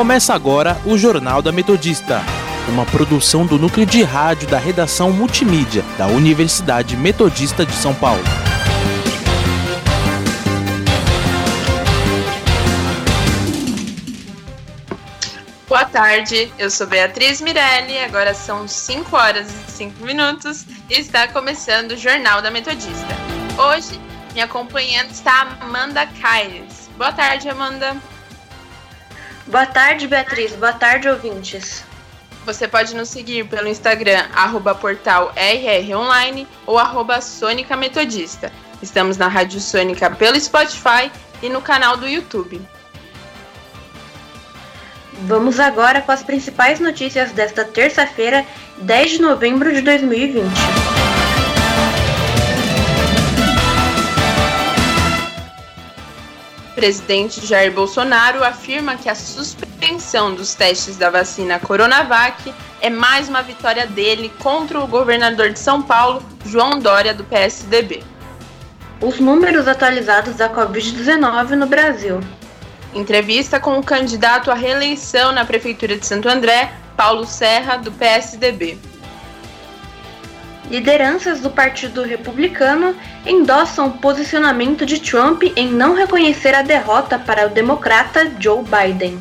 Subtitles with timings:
[0.00, 2.22] Começa agora o Jornal da Metodista,
[2.70, 8.24] uma produção do núcleo de rádio da redação multimídia da Universidade Metodista de São Paulo.
[15.68, 21.28] Boa tarde, eu sou Beatriz Mirelli, agora são 5 horas e 5 minutos e está
[21.28, 23.14] começando o Jornal da Metodista.
[23.58, 24.00] Hoje,
[24.32, 26.88] me acompanhando está Amanda Caires.
[26.96, 27.94] Boa tarde, Amanda.
[29.50, 30.52] Boa tarde, Beatriz.
[30.52, 31.84] Boa tarde, ouvintes.
[32.46, 38.52] Você pode nos seguir pelo Instagram, arroba portal rronline ou arroba Sônica Metodista.
[38.80, 41.10] Estamos na Rádio Sônica pelo Spotify
[41.42, 42.62] e no canal do YouTube.
[45.22, 48.46] Vamos agora com as principais notícias desta terça-feira,
[48.78, 50.99] 10 de novembro de 2020.
[56.80, 63.42] Presidente Jair Bolsonaro afirma que a suspensão dos testes da vacina Coronavac é mais uma
[63.42, 68.02] vitória dele contra o governador de São Paulo, João Dória, do PSDB.
[68.98, 72.18] Os números atualizados da Covid-19 no Brasil.
[72.94, 78.78] Entrevista com o candidato à reeleição na Prefeitura de Santo André, Paulo Serra, do PSDB.
[80.70, 87.48] Lideranças do Partido Republicano endossam o posicionamento de Trump em não reconhecer a derrota para
[87.48, 89.20] o democrata Joe Biden.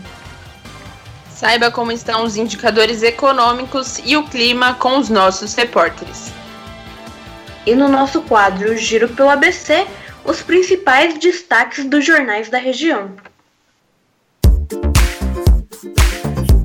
[1.28, 6.32] Saiba como estão os indicadores econômicos e o clima com os nossos repórteres.
[7.66, 9.88] E no nosso quadro Giro pelo ABC,
[10.24, 13.10] os principais destaques dos jornais da região.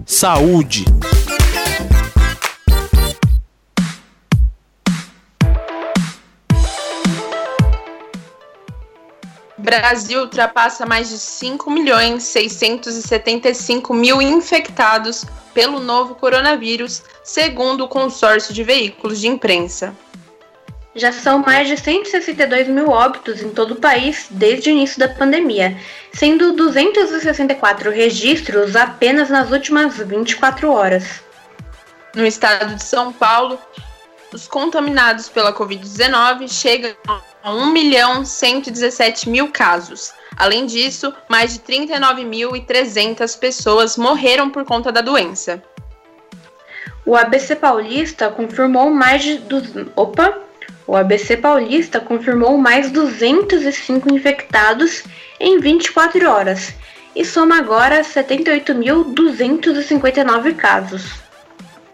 [0.04, 0.84] Saúde.
[9.64, 18.52] Brasil ultrapassa mais de 5 milhões 675 mil infectados pelo novo coronavírus, segundo o consórcio
[18.52, 19.96] de veículos de imprensa.
[20.94, 25.08] Já são mais de 162 mil óbitos em todo o país desde o início da
[25.08, 25.76] pandemia,
[26.12, 31.22] sendo 264 registros apenas nas últimas 24 horas.
[32.14, 33.58] No estado de São Paulo,
[34.30, 36.94] os contaminados pela Covid-19 chegam
[37.44, 40.14] a 1 milhão 117 mil casos.
[40.34, 45.62] Além disso, mais de 39.300 pessoas morreram por conta da doença.
[47.04, 49.92] O ABC Paulista confirmou mais de du...
[49.94, 50.38] Opa!
[50.86, 55.04] O ABC Paulista confirmou mais 205 infectados
[55.38, 56.72] em 24 horas
[57.14, 61.10] e soma agora 78.259 casos.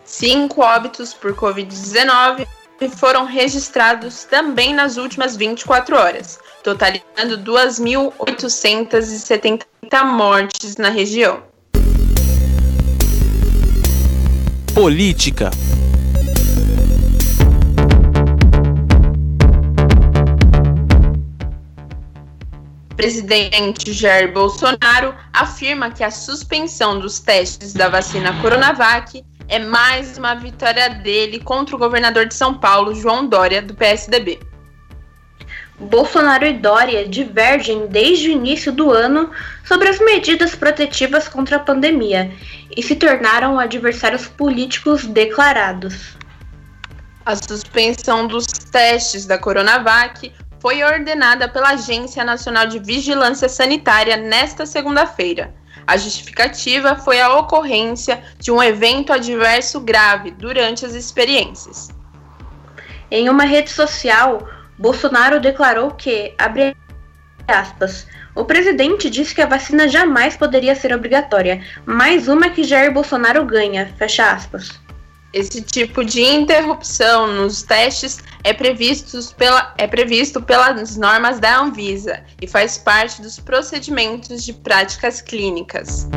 [0.05, 2.47] Cinco óbitos por Covid-19
[2.89, 9.67] foram registrados também nas últimas 24 horas, totalizando 2.870
[10.05, 11.43] mortes na região.
[14.75, 15.51] Política.
[23.01, 30.35] presidente Jair Bolsonaro afirma que a suspensão dos testes da vacina Coronavac é mais uma
[30.35, 34.39] vitória dele contra o governador de São Paulo, João Dória, do PSDB.
[35.77, 39.29] Bolsonaro e Dória divergem desde o início do ano
[39.65, 42.31] sobre as medidas protetivas contra a pandemia
[42.77, 46.17] e se tornaram adversários políticos declarados.
[47.27, 54.65] A suspensão dos testes da Coronavac foi ordenada pela Agência Nacional de Vigilância Sanitária nesta
[54.65, 55.53] segunda-feira,
[55.87, 61.89] a justificativa foi a ocorrência de um evento adverso grave durante as experiências.
[63.11, 64.49] Em uma rede social,
[64.79, 66.77] Bolsonaro declarou que, abre
[67.47, 72.93] aspas, o presidente disse que a vacina jamais poderia ser obrigatória, mais uma que Jair
[72.93, 74.81] Bolsonaro ganha, fecha aspas.
[75.33, 82.25] Esse tipo de interrupção nos testes é previsto, pela, é previsto pelas normas da Anvisa
[82.43, 86.09] e faz parte dos procedimentos de práticas clínicas.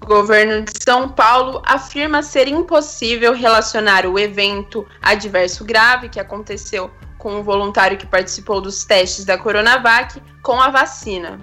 [0.00, 6.88] O governo de São Paulo afirma ser impossível relacionar o evento adverso grave que aconteceu
[7.18, 11.40] com um voluntário que participou dos testes da Coronavac com a vacina.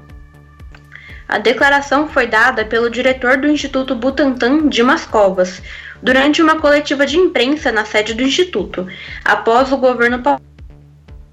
[1.31, 5.61] A declaração foi dada pelo diretor do Instituto Butantan, Dimas Covas,
[6.03, 8.85] durante uma coletiva de imprensa na sede do Instituto,
[9.23, 10.21] após o governo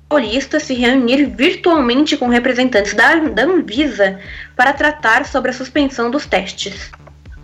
[0.09, 4.21] paulista se reunir virtualmente com representantes da, Anvisa
[4.55, 6.93] para tratar sobre a suspensão dos testes.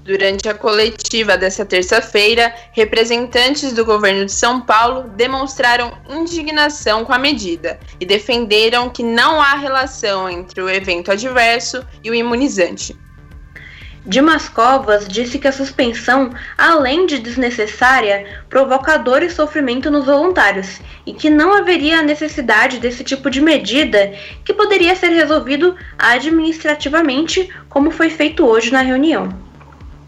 [0.04, 7.18] Durante a coletiva desta terça-feira, representantes do governo de São Paulo demonstraram indignação com a
[7.18, 12.94] medida e defenderam que não há relação entre o evento adverso e o imunizante.
[14.04, 16.28] Dimas Covas disse que a suspensão,
[16.58, 23.02] além de desnecessária, provoca dor e sofrimento nos voluntários e que não haveria necessidade desse
[23.02, 24.12] tipo de medida
[24.44, 29.43] que poderia ser resolvido administrativamente, como foi feito hoje na reunião.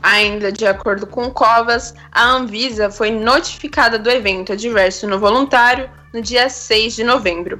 [0.06, 6.22] Ainda de acordo com Covas, a Anvisa foi notificada do evento adverso no voluntário no
[6.22, 7.58] dia 6 de novembro.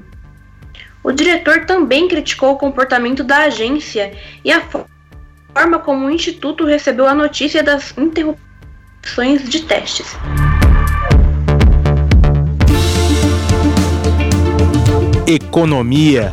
[1.03, 4.63] O diretor também criticou o comportamento da agência e a
[5.53, 10.17] forma como o Instituto recebeu a notícia das interrupções de testes.
[15.27, 16.33] Economia.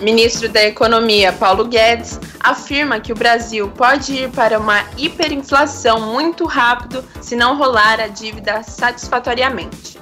[0.00, 6.44] Ministro da Economia Paulo Guedes afirma que o Brasil pode ir para uma hiperinflação muito
[6.44, 9.98] rápido se não rolar a dívida satisfatoriamente.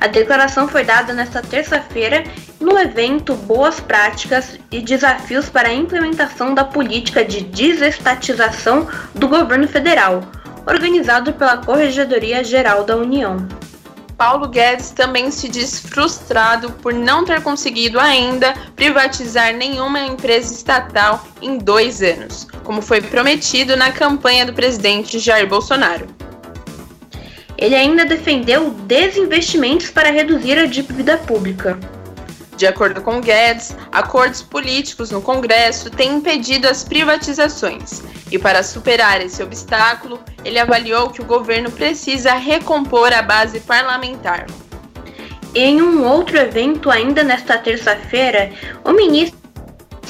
[0.00, 2.24] A declaração foi dada nesta terça-feira
[2.58, 9.68] no evento Boas Práticas e Desafios para a Implementação da Política de Desestatização do Governo
[9.68, 10.22] Federal,
[10.66, 13.46] organizado pela Corregedoria Geral da União.
[14.16, 21.22] Paulo Guedes também se diz frustrado por não ter conseguido ainda privatizar nenhuma empresa estatal
[21.42, 26.06] em dois anos, como foi prometido na campanha do presidente Jair Bolsonaro.
[27.58, 31.78] Ele ainda defendeu desinvestimentos para reduzir a dívida pública.
[32.56, 38.02] De acordo com Guedes, acordos políticos no Congresso têm impedido as privatizações.
[38.30, 44.46] E para superar esse obstáculo, ele avaliou que o governo precisa recompor a base parlamentar.
[45.54, 48.50] Em um outro evento, ainda nesta terça-feira,
[48.82, 49.36] o ministro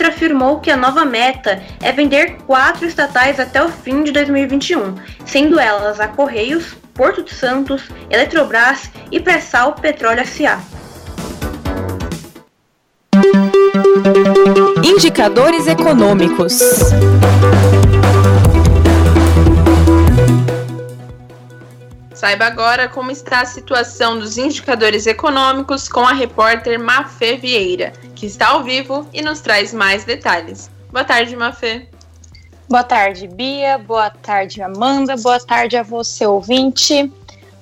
[0.06, 4.94] afirmou que a nova meta é vender quatro estatais até o fim de 2021,
[5.24, 10.60] sendo elas a Correios, Porto de Santos, Eletrobras e Pressal Petróleo S.A.
[14.84, 16.58] Indicadores econômicos.
[22.14, 28.26] Saiba agora como está a situação dos indicadores econômicos com a repórter Mafê Vieira, que
[28.26, 30.70] está ao vivo e nos traz mais detalhes.
[30.90, 31.86] Boa tarde, Mafê.
[32.68, 33.78] Boa tarde, Bia.
[33.78, 35.16] Boa tarde, Amanda.
[35.16, 37.12] Boa tarde a você, ouvinte.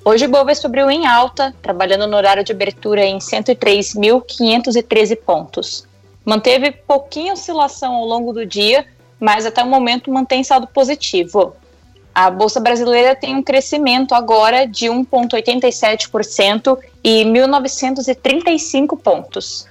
[0.03, 5.85] Hoje o Bovespa abriu em alta, trabalhando no horário de abertura em 103.513 pontos.
[6.25, 8.85] Manteve pouquinha oscilação ao longo do dia,
[9.19, 11.55] mas até o momento mantém saldo positivo.
[12.13, 19.67] A Bolsa Brasileira tem um crescimento agora de 1,87% e 1.935 pontos.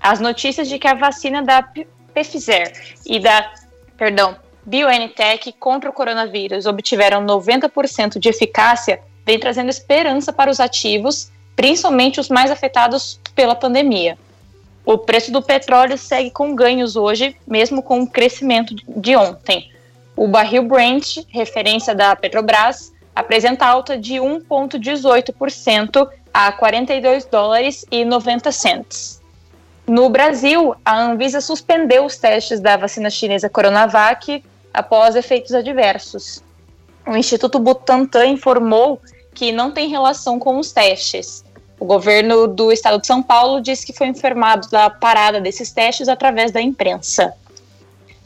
[0.00, 1.66] As notícias de que a vacina da
[2.14, 2.72] Pfizer
[3.04, 3.52] e da,
[3.96, 11.32] perdão, BioNTech contra o coronavírus obtiveram 90% de eficácia, vem trazendo esperança para os ativos,
[11.56, 14.18] principalmente os mais afetados pela pandemia.
[14.88, 19.70] O preço do petróleo segue com ganhos hoje, mesmo com o crescimento de ontem.
[20.16, 28.50] O barril Brent, referência da Petrobras, apresenta alta de 1,18% a 42 dólares e 90
[28.50, 29.20] cents.
[29.86, 36.42] No Brasil, a Anvisa suspendeu os testes da vacina chinesa Coronavac após efeitos adversos.
[37.06, 39.02] O Instituto Butantan informou
[39.34, 41.44] que não tem relação com os testes.
[41.80, 46.08] O governo do estado de São Paulo disse que foi informado da parada desses testes
[46.08, 47.32] através da imprensa.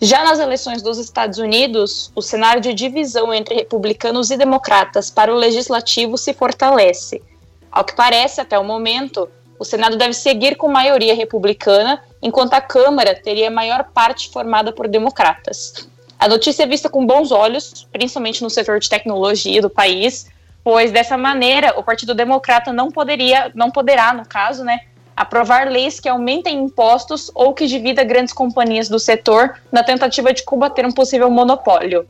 [0.00, 5.32] Já nas eleições dos Estados Unidos, o cenário de divisão entre republicanos e democratas para
[5.32, 7.22] o legislativo se fortalece.
[7.70, 9.28] Ao que parece, até o momento,
[9.58, 14.88] o Senado deve seguir com maioria republicana, enquanto a Câmara teria maior parte formada por
[14.88, 15.86] democratas.
[16.18, 20.26] A notícia é vista com bons olhos, principalmente no setor de tecnologia do país,
[20.64, 24.80] pois dessa maneira o Partido Democrata não poderia, não poderá, no caso, né,
[25.16, 30.42] aprovar leis que aumentem impostos ou que divida grandes companhias do setor na tentativa de
[30.42, 32.08] combater um possível monopólio.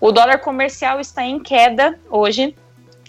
[0.00, 2.56] O dólar comercial está em queda hoje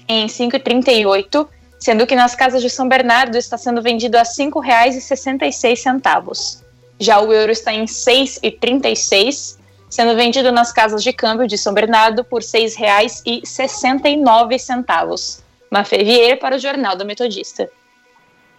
[0.08, 1.48] em 5,38,
[1.80, 6.62] sendo que nas casas de São Bernardo está sendo vendido a R$ 5,66.
[7.00, 9.58] Já o euro está em 6,36
[9.94, 15.44] sendo vendido nas casas de câmbio de São Bernardo por R$ 6,69.
[15.70, 17.70] Mafê Vieira para o Jornal do Metodista.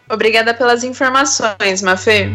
[0.08, 2.28] Obrigada pelas informações, Mafê.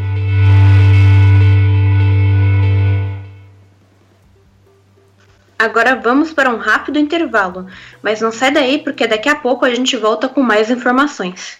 [5.57, 7.67] Agora vamos para um rápido intervalo,
[8.01, 11.57] mas não sai daí porque daqui a pouco a gente volta com mais informações.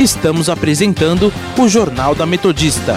[0.00, 2.96] Estamos apresentando o Jornal da Metodista.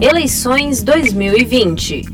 [0.00, 2.04] Eleições 2020.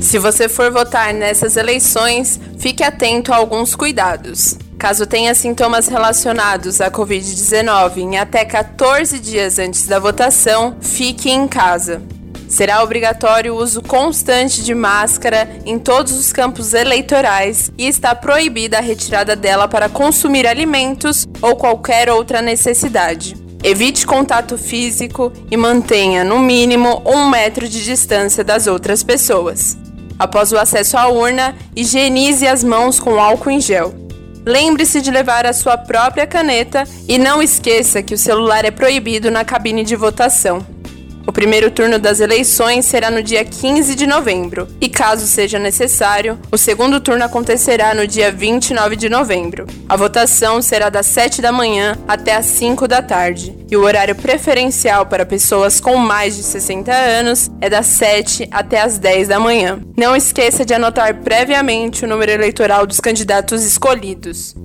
[0.00, 4.58] Se você for votar nessas eleições, fique atento a alguns cuidados.
[4.76, 11.46] Caso tenha sintomas relacionados à Covid-19 em até 14 dias antes da votação, fique em
[11.46, 12.02] casa.
[12.50, 18.78] Será obrigatório o uso constante de máscara em todos os campos eleitorais e está proibida
[18.78, 23.36] a retirada dela para consumir alimentos ou qualquer outra necessidade.
[23.62, 29.78] Evite contato físico e mantenha, no mínimo, um metro de distância das outras pessoas.
[30.18, 33.94] Após o acesso à urna, higienize as mãos com álcool em gel.
[34.44, 39.30] Lembre-se de levar a sua própria caneta e não esqueça que o celular é proibido
[39.30, 40.79] na cabine de votação.
[41.30, 46.36] O primeiro turno das eleições será no dia 15 de novembro, e caso seja necessário,
[46.50, 49.64] o segundo turno acontecerá no dia 29 de novembro.
[49.88, 54.16] A votação será das 7 da manhã até as 5 da tarde, e o horário
[54.16, 59.38] preferencial para pessoas com mais de 60 anos é das 7 até as 10 da
[59.38, 59.78] manhã.
[59.96, 64.56] Não esqueça de anotar previamente o número eleitoral dos candidatos escolhidos.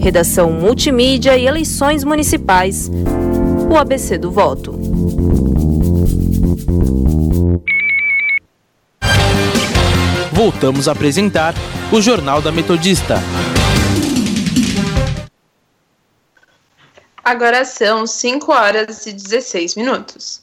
[0.00, 2.90] Redação Multimídia e Eleições Municipais
[3.72, 4.78] o ABC do voto.
[10.30, 11.54] Voltamos a apresentar
[11.90, 13.16] o Jornal da Metodista.
[17.24, 20.42] Agora são 5 horas e 16 minutos.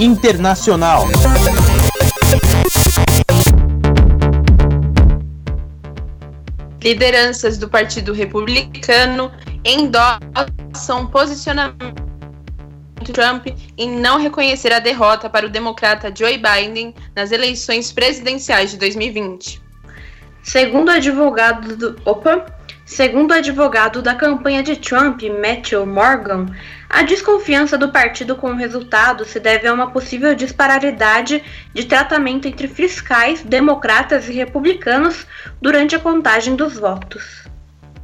[0.00, 1.04] Internacional.
[6.82, 9.30] Lideranças do Partido Republicano
[9.64, 12.08] endossam posicionamento
[13.12, 13.46] Trump
[13.76, 19.60] em não reconhecer a derrota para o democrata Joe Biden nas eleições presidenciais de 2020.
[20.42, 22.46] Segundo advogado do, opa,
[22.86, 26.46] segundo advogado da campanha de Trump, Matthew Morgan,
[26.88, 31.42] a desconfiança do partido com o resultado se deve a uma possível disparidade
[31.74, 35.26] de tratamento entre fiscais, democratas e republicanos
[35.60, 37.47] durante a contagem dos votos.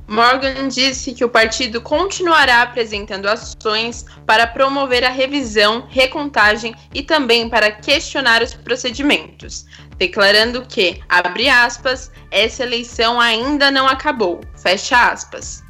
[0.07, 7.49] Morgan disse que o partido continuará apresentando ações para promover a revisão, recontagem e também
[7.49, 9.65] para questionar os procedimentos,
[9.97, 15.64] declarando que, abre aspas, essa eleição ainda não acabou, fecha aspas.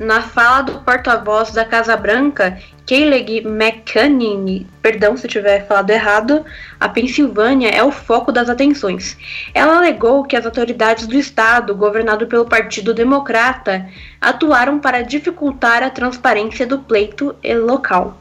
[0.00, 6.42] Na fala do porta-voz da Casa Branca, Kayleigh McEnany, perdão se tiver falado errado,
[6.80, 9.18] a Pensilvânia é o foco das atenções.
[9.52, 13.86] Ela alegou que as autoridades do estado, governado pelo Partido Democrata,
[14.18, 18.19] atuaram para dificultar a transparência do pleito local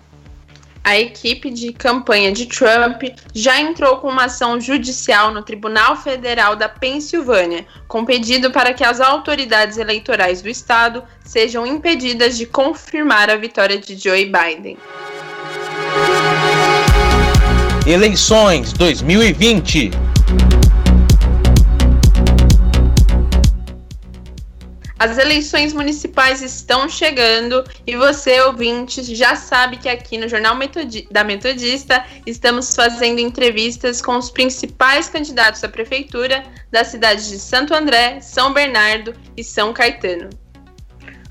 [0.84, 6.56] a equipe de campanha de Trump já entrou com uma ação judicial no Tribunal Federal
[6.56, 13.30] da Pensilvânia, com pedido para que as autoridades eleitorais do estado sejam impedidas de confirmar
[13.30, 14.78] a vitória de Joe Biden.
[17.86, 19.92] Eleições 2020
[25.00, 31.08] As eleições municipais estão chegando e você, ouvinte, já sabe que aqui no Jornal Metodi
[31.10, 37.74] da Metodista estamos fazendo entrevistas com os principais candidatos à prefeitura das cidades de Santo
[37.74, 40.30] André, São Bernardo e São Caetano.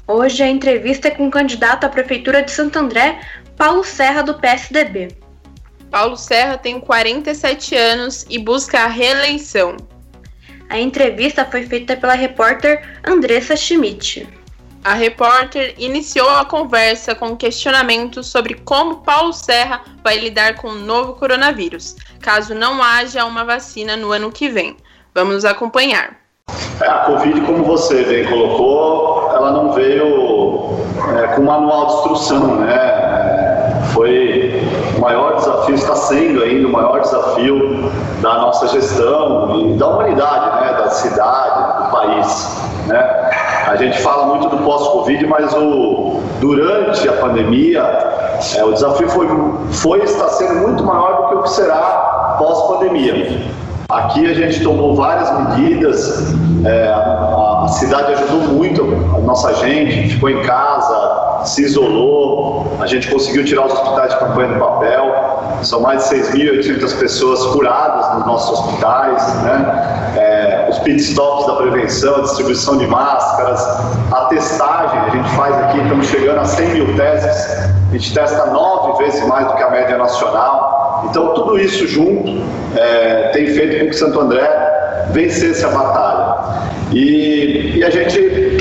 [0.07, 3.21] Hoje a entrevista é com o candidato à prefeitura de Santo André,
[3.55, 5.09] Paulo Serra, do PSDB.
[5.91, 9.77] Paulo Serra tem 47 anos e busca a reeleição.
[10.71, 14.29] A entrevista foi feita pela repórter Andressa Schmidt.
[14.85, 20.75] A repórter iniciou a conversa com questionamentos sobre como Paulo Serra vai lidar com o
[20.75, 24.77] novo coronavírus, caso não haja uma vacina no ano que vem.
[25.15, 26.17] Vamos acompanhar.
[26.81, 30.71] A Covid, como você bem colocou, ela não veio
[31.17, 33.08] é, com manual de instrução, né?
[33.99, 34.62] Foi
[34.97, 37.90] o maior desafio, está sendo ainda o maior desafio
[38.23, 42.61] da nossa gestão e da humanidade, né, da cidade, do país.
[42.87, 43.31] Né?
[43.67, 47.81] A gente fala muito do pós-Covid, mas o, durante a pandemia,
[48.57, 49.26] é, o desafio foi,
[49.73, 53.49] foi está sendo muito maior do que o que será pós-pandemia.
[53.88, 56.33] Aqui a gente tomou várias medidas,
[56.64, 58.83] é, a, a, cidade ajudou muito
[59.17, 60.98] a nossa gente, ficou em casa,
[61.45, 66.16] se isolou, a gente conseguiu tirar os hospitais de campanha do papel, são mais de
[66.16, 70.14] 6.800 pessoas curadas nos nossos hospitais, né?
[70.16, 73.61] É, os pit stops da prevenção, a distribuição de máscaras,
[74.12, 78.47] a testagem, a gente faz aqui, estamos chegando a 100 mil testes, a gente testa
[78.47, 82.42] nove vezes mais do que a média nacional, então, tudo isso junto
[82.76, 86.68] é, tem feito com que Santo André vencesse a batalha.
[86.92, 88.59] E, e a gente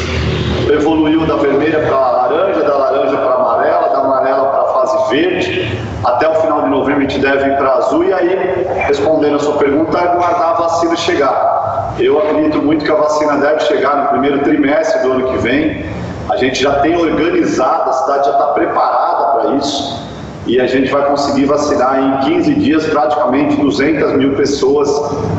[0.71, 4.73] evoluiu da vermelha para a laranja, da laranja para a amarela, da amarela para a
[4.73, 5.79] fase verde.
[6.03, 8.03] Até o final de novembro a gente deve ir para azul.
[8.03, 11.95] E aí, respondendo a sua pergunta, aguardar a vacina chegar.
[11.97, 15.85] Eu acredito muito que a vacina deve chegar no primeiro trimestre do ano que vem.
[16.29, 20.05] A gente já tem organizado, a cidade já está preparada para isso
[20.45, 24.89] e a gente vai conseguir vacinar em 15 dias praticamente 200 mil pessoas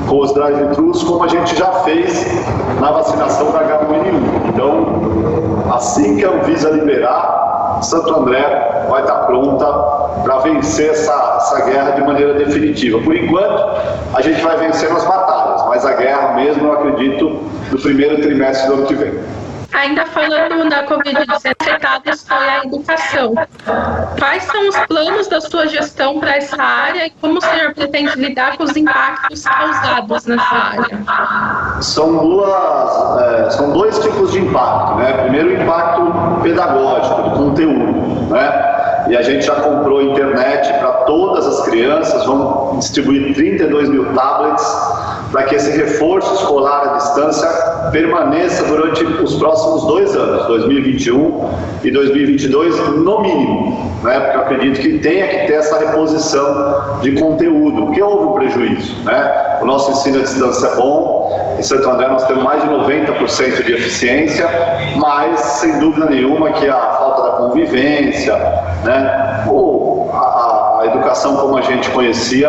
[0.06, 2.26] com os drive-thrus, como a gente já fez
[2.78, 4.48] na vacinação da H1N1.
[4.52, 7.47] Então, assim que a Anvisa liberar,
[7.82, 9.66] Santo André vai estar pronta
[10.22, 13.00] para vencer essa, essa guerra de maneira definitiva.
[13.00, 13.80] Por enquanto,
[14.14, 18.68] a gente vai vencer as batalhas, mas a guerra mesmo, eu acredito, no primeiro trimestre
[18.68, 19.14] do ano que vem.
[19.78, 23.32] Ainda falando da Covid-19 afetados foi a educação.
[24.18, 28.18] Quais são os planos da sua gestão para essa área e como o senhor pretende
[28.18, 31.80] lidar com os impactos causados nessa área?
[31.80, 34.96] São, duas, é, são dois tipos de impacto.
[34.96, 35.12] Né?
[35.12, 38.32] Primeiro, o impacto pedagógico, do conteúdo.
[38.32, 39.04] Né?
[39.10, 44.97] E a gente já comprou internet para todas as crianças, vamos distribuir 32 mil tablets
[45.30, 47.48] para que esse reforço escolar à distância
[47.92, 51.50] permaneça durante os próximos dois anos, 2021
[51.84, 54.20] e 2022, no mínimo, né?
[54.20, 58.96] porque eu acredito que tenha que ter essa reposição de conteúdo, porque houve um prejuízo.
[59.04, 59.58] Né?
[59.60, 63.64] O nosso ensino à distância é bom, em Santo André nós temos mais de 90%
[63.64, 64.48] de eficiência,
[64.96, 68.34] mas sem dúvida nenhuma que a falta da convivência,
[68.84, 69.44] né?
[70.88, 72.48] Educação como a gente conhecia,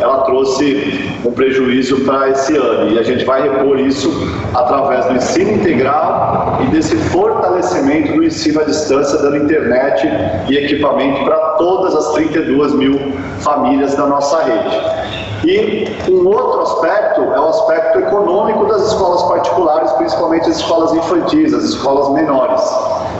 [0.00, 4.10] ela trouxe um prejuízo para esse ano e a gente vai repor isso
[4.54, 10.06] através do ensino integral e desse fortalecimento do ensino à distância, dando internet
[10.48, 12.98] e equipamento para todas as 32 mil
[13.40, 15.20] famílias da nossa rede.
[15.44, 21.54] E um outro aspecto é o aspecto econômico das escolas particulares, principalmente as escolas infantis,
[21.54, 22.60] as escolas menores.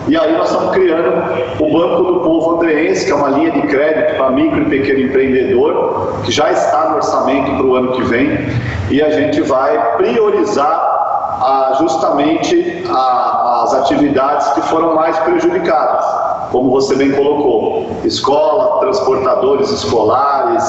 [0.09, 1.09] E aí nós estamos criando
[1.61, 5.01] o Banco do Povo Andreense, que é uma linha de crédito para micro e pequeno
[5.01, 8.39] empreendedor, que já está no orçamento para o ano que vem,
[8.91, 10.91] e a gente vai priorizar
[11.43, 16.05] ah, justamente a, as atividades que foram mais prejudicadas,
[16.51, 20.65] como você bem colocou, escola, transportadores escolares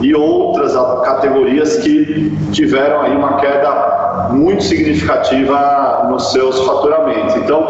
[0.00, 7.34] e outras categorias que tiveram aí uma queda muito significativa nos seus faturamentos.
[7.36, 7.66] Então,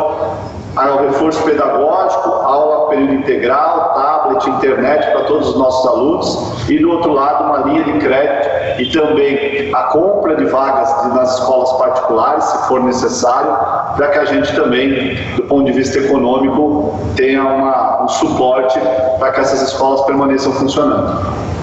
[0.76, 6.90] ao reforço pedagógico, aula período integral, tablet, internet para todos os nossos alunos e do
[6.90, 12.44] outro lado uma linha de crédito e também a compra de vagas nas escolas particulares,
[12.44, 13.50] se for necessário,
[13.96, 18.78] para que a gente também, do ponto de vista econômico, tenha uma, um suporte
[19.18, 21.61] para que essas escolas permaneçam funcionando.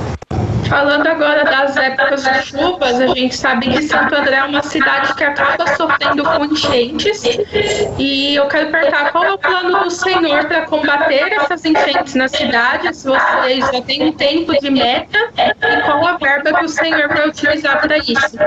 [0.69, 5.15] Falando agora das épocas de chuvas, a gente sabe que Santo André é uma cidade
[5.15, 7.23] que acaba sofrendo com enchentes.
[7.97, 12.27] E eu quero perguntar qual é o plano do Senhor para combater essas enchentes na
[12.27, 16.69] cidade, se vocês já têm um tempo de meta e qual a verba que o
[16.69, 18.37] Senhor vai utilizar para isso.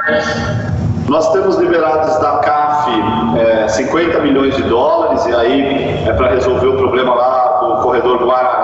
[1.09, 2.91] Nós temos liberados da CAF
[3.39, 8.25] é, 50 milhões de dólares, e aí é para resolver o problema lá do corredor
[8.25, 8.62] Guaraná,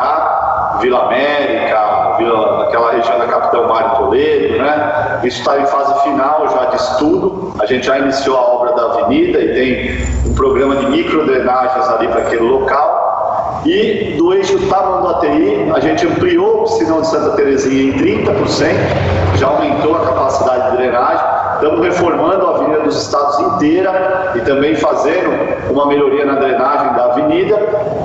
[5.24, 7.54] Isso está em fase final já de estudo.
[7.60, 12.08] A gente já iniciou a obra da avenida e tem um programa de microdrenagens ali
[12.08, 13.62] para aquele local.
[13.64, 19.48] E do eixo Tamanduateí, a gente ampliou o piscinão de Santa Terezinha em 30%, já
[19.48, 21.26] aumentou a capacidade de drenagem.
[21.54, 25.28] Estamos reformando a Avenida dos Estados inteira e também fazendo
[25.72, 27.58] uma melhoria na drenagem da avenida,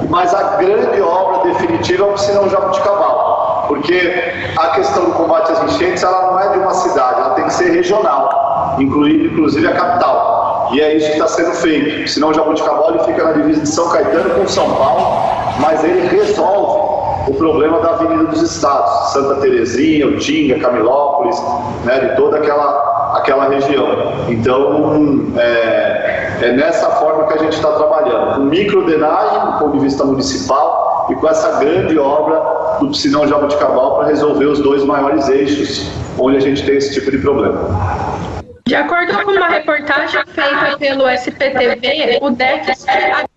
[0.09, 3.32] mas a grande obra definitiva é o piscinão Jabuticabal,
[3.67, 4.11] porque
[4.57, 7.53] a questão do combate às enchentes ela não é de uma cidade, ela tem que
[7.53, 10.69] ser regional, incluindo inclusive a capital.
[10.73, 12.09] E é isso que está sendo feito.
[12.09, 15.19] Senão o ele fica na divisa de São Caetano com São Paulo,
[15.59, 16.83] mas ele resolve
[17.27, 21.41] o problema da Avenida dos Estados, Santa Terezinha, Utinga, Camilópolis,
[21.85, 23.87] né, de toda aquela aquela região.
[24.27, 29.79] Então, é, é nessa forma que a gente está trabalhando, com microdenagem do ponto de
[29.79, 32.41] vista municipal e com essa grande obra
[32.79, 37.11] do Piscinão Jabuticabal para resolver os dois maiores eixos onde a gente tem esse tipo
[37.11, 38.33] de problema.
[38.65, 42.89] De acordo com uma reportagem feita pelo SPTV, o déficit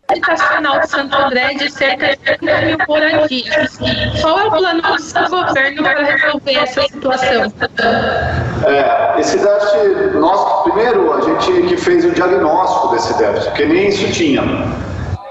[0.08, 3.78] habitacional de Santo André é de cerca de 30 mil moradias.
[4.20, 7.52] Qual é o plano do seu governo para resolver essa situação?
[8.66, 13.88] É, esse déficit, nós, primeiro, a gente que fez o diagnóstico desse déficit, porque nem
[13.88, 14.42] isso tinha.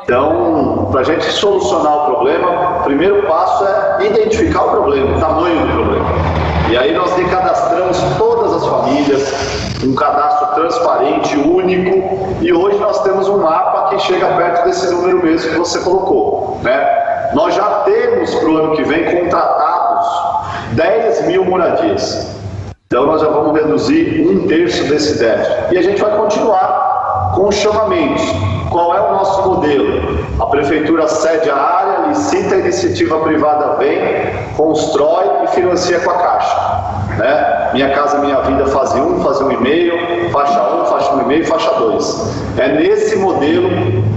[0.06, 5.20] Então, para a gente solucionar o problema, o primeiro passo é identificar o problema, o
[5.20, 6.06] tamanho do problema.
[6.70, 13.28] E aí nós decadastramos todas as famílias, um cadastro transparente, único, e hoje nós temos
[13.28, 16.60] um mapa que chega perto desse número mesmo que você colocou.
[16.62, 17.32] Né?
[17.34, 20.08] Nós já temos para o ano que vem contratados
[20.74, 22.32] 10 mil moradias.
[22.86, 25.74] Então nós já vamos reduzir um terço desse déficit.
[25.74, 26.85] E a gente vai continuar
[27.36, 28.24] com chamamentos.
[28.72, 30.26] Qual é o nosso modelo?
[30.40, 34.00] A prefeitura cede a área, licita a iniciativa privada vem,
[34.58, 36.86] constrói e financia com a Caixa.
[37.18, 37.70] Né?
[37.74, 41.26] Minha Casa Minha Vida fase 1, fase 1 e meio, faixa 1, faixa 1 e
[41.26, 42.58] meio, faixa 2.
[42.58, 43.70] É nesse modelo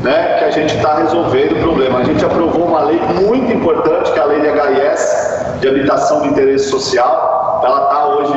[0.02, 1.98] né, que a gente está resolvendo o problema.
[1.98, 6.22] A gente aprovou uma lei muito importante, que é a lei de HIS, de habitação
[6.22, 7.61] de interesse social.
[7.64, 8.33] Ela está hoje,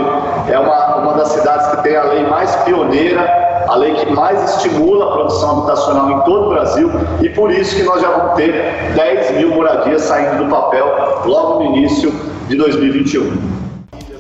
[0.52, 3.41] é uma, uma das cidades que tem a lei mais pioneira,
[3.72, 7.74] a lei que mais estimula a produção habitacional em todo o Brasil e por isso
[7.74, 8.52] que nós já vamos ter
[8.94, 10.86] 10 mil moradias saindo do papel
[11.26, 12.12] logo no início
[12.50, 13.62] de 2021.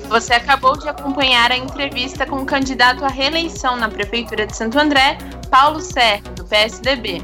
[0.07, 4.79] Você acabou de acompanhar a entrevista com o candidato à reeleição na Prefeitura de Santo
[4.79, 5.17] André,
[5.49, 7.21] Paulo Serra, do PSDB.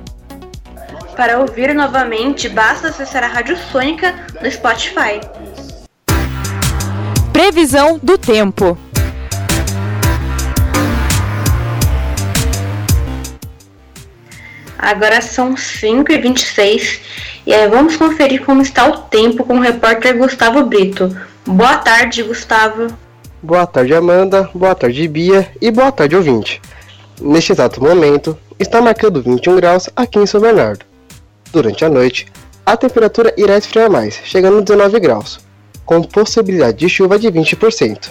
[1.16, 5.22] Para ouvir novamente, basta acessar a Rádio Sônica no Spotify.
[7.32, 8.78] Previsão do tempo.
[14.88, 17.02] Agora são 5h26
[17.45, 21.13] e aí vamos conferir como está o tempo com o repórter Gustavo Brito.
[21.45, 22.88] Boa tarde, Gustavo.
[23.43, 24.50] Boa tarde, Amanda.
[24.54, 25.52] Boa tarde, Bia.
[25.62, 26.62] E boa tarde, ouvinte.
[27.19, 30.86] Neste exato momento, está marcando 21 graus aqui em São Bernardo.
[31.52, 32.26] Durante a noite,
[32.65, 35.38] a temperatura irá esfriar mais, chegando a 19 graus,
[35.86, 38.10] com possibilidade de chuva de 20%.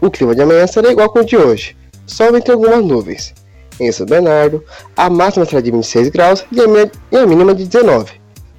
[0.00, 3.34] O clima de amanhã será igual com o de hoje, sol entre algumas nuvens.
[3.78, 4.64] Em São Bernardo,
[4.96, 8.12] a máxima será de 26 graus e a mínima de 19,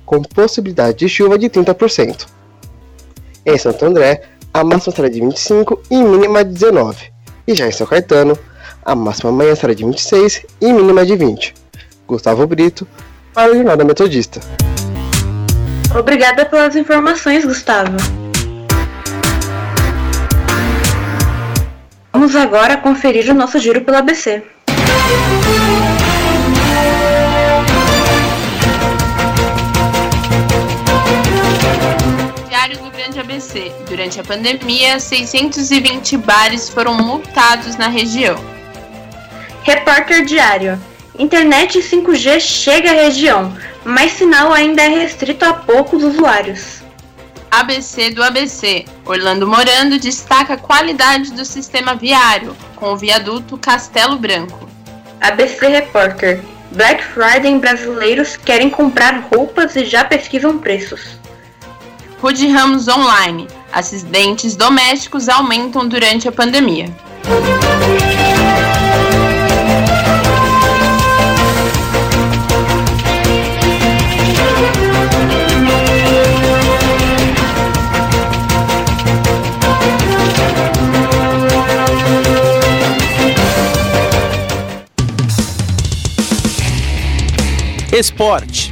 [0.06, 2.28] com possibilidade de chuva de 30%.
[3.46, 7.12] Em Santo André, a máxima será de 25 e mínima de 19.
[7.48, 8.38] E já em São Caetano,
[8.86, 11.54] a máxima amanhã será de 26 e mínima de 20.
[12.08, 12.88] Gustavo Brito,
[13.34, 14.40] para o Jornal da Metodista.
[15.98, 17.98] Obrigada pelas informações, Gustavo.
[22.12, 24.44] Vamos agora conferir o nosso giro pelo ABC.
[33.18, 33.72] Grande ABC.
[33.88, 38.36] Durante a pandemia, 620 bares foram multados na região.
[39.64, 40.80] Repórter Diário.
[41.18, 46.84] Internet 5G chega à região, mas sinal ainda é restrito a poucos usuários.
[47.50, 48.86] ABC do ABC.
[49.06, 54.67] Orlando Morando destaca a qualidade do sistema viário, com o viaduto Castelo Branco.
[55.22, 56.42] ABC Repórter.
[56.72, 61.18] Black Friday brasileiros querem comprar roupas e já pesquisam preços.
[62.22, 63.48] Rude Ramos Online.
[63.72, 66.86] Acidentes domésticos aumentam durante a pandemia.
[87.98, 88.72] Esporte.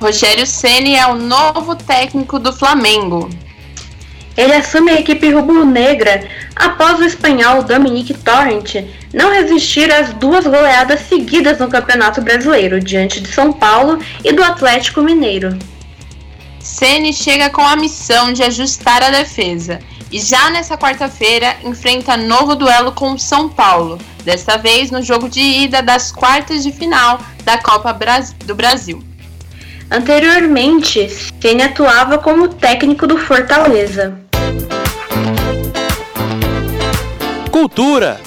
[0.00, 3.28] Rogério Ceni é o novo técnico do Flamengo.
[4.38, 8.76] Ele assume a equipe rubro-negra após o espanhol Dominique Torrent
[9.12, 14.42] não resistir às duas goleadas seguidas no Campeonato Brasileiro, diante de São Paulo e do
[14.42, 15.58] Atlético Mineiro.
[16.58, 19.78] Ceni chega com a missão de ajustar a defesa
[20.10, 25.28] e já nessa quarta-feira enfrenta novo duelo com o São Paulo, desta vez no jogo
[25.28, 27.96] de ida das quartas de final da Copa
[28.44, 29.02] do Brasil.
[29.90, 31.08] Anteriormente,
[31.40, 34.18] Ceni atuava como técnico do Fortaleza.
[37.50, 38.20] Cultura.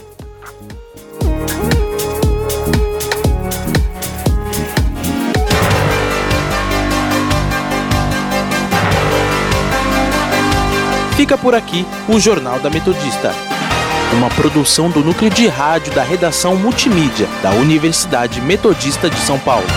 [11.19, 13.35] Fica por aqui o Jornal da Metodista,
[14.13, 19.67] uma produção do núcleo de rádio da redação multimídia da Universidade Metodista de São Paulo.